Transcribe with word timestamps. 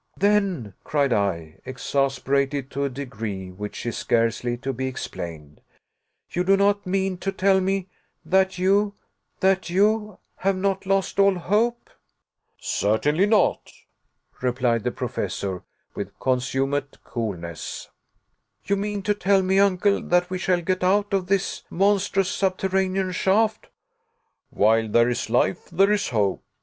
"Then," 0.17 0.73
cried 0.83 1.13
I, 1.13 1.59
exasperated 1.63 2.71
to 2.71 2.83
a 2.85 2.89
degree 2.89 3.51
which 3.51 3.85
is 3.85 3.99
scarcely 3.99 4.57
to 4.57 4.73
be 4.73 4.87
explained, 4.87 5.61
"you 6.31 6.43
do 6.43 6.57
not 6.57 6.87
mean 6.87 7.17
to 7.19 7.31
tell 7.31 7.61
me 7.61 7.87
that 8.25 8.57
you 8.57 8.95
that 9.41 9.69
you 9.69 10.17
have 10.37 10.57
not 10.57 10.87
lost 10.87 11.19
all 11.19 11.35
hope." 11.35 11.87
"Certainly 12.57 13.27
not," 13.27 13.71
replied 14.41 14.83
the 14.85 14.91
Professor 14.91 15.61
with 15.93 16.17
consummate 16.17 16.97
coolness. 17.03 17.89
"You 18.65 18.77
mean 18.77 19.03
to 19.03 19.13
tell 19.13 19.43
me, 19.43 19.59
Uncle, 19.59 20.01
that 20.01 20.31
we 20.31 20.39
shall 20.39 20.61
get 20.61 20.83
out 20.83 21.13
of 21.13 21.27
this 21.27 21.61
monstrous 21.69 22.31
subterranean 22.31 23.11
shaft?" 23.11 23.67
"While 24.49 24.87
there 24.89 25.09
is 25.09 25.29
life 25.29 25.69
there 25.69 25.91
is 25.91 26.09
hope. 26.09 26.41